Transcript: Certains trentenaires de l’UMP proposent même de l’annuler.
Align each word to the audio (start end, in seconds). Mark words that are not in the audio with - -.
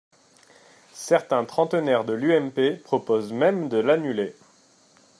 Certains 0.93 1.45
trentenaires 1.45 2.05
de 2.05 2.13
l’UMP 2.13 2.81
proposent 2.83 3.33
même 3.33 3.69
de 3.69 3.77
l’annuler. 3.77 4.33